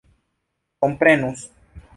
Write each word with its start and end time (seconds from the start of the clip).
komprenus 0.79 1.47